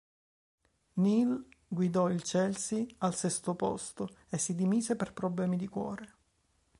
[0.95, 6.15] Neal guidò il Chelsea al sesto posto e si dimise per problemi di cuore.